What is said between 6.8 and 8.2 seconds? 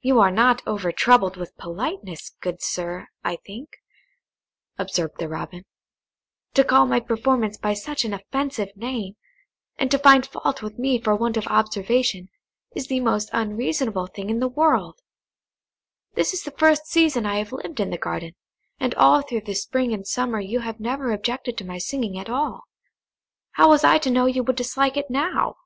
my performance by such an